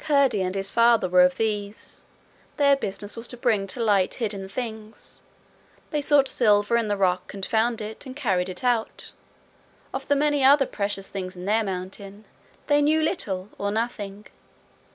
Curdie 0.00 0.42
and 0.42 0.54
his 0.54 0.70
father 0.70 1.08
were 1.08 1.22
of 1.22 1.38
these: 1.38 2.04
their 2.58 2.76
business 2.76 3.16
was 3.16 3.26
to 3.28 3.38
bring 3.38 3.66
to 3.68 3.82
light 3.82 4.12
hidden 4.16 4.46
things; 4.46 5.22
they 5.90 6.02
sought 6.02 6.28
silver 6.28 6.76
in 6.76 6.88
the 6.88 6.96
rock 6.98 7.32
and 7.32 7.46
found 7.46 7.80
it, 7.80 8.04
and 8.04 8.14
carried 8.14 8.50
it 8.50 8.62
out. 8.62 9.12
Of 9.94 10.08
the 10.08 10.14
many 10.14 10.44
other 10.44 10.66
precious 10.66 11.08
things 11.08 11.36
in 11.36 11.46
their 11.46 11.64
mountain 11.64 12.26
they 12.66 12.82
knew 12.82 13.00
little 13.00 13.48
or 13.56 13.70
nothing. 13.70 14.26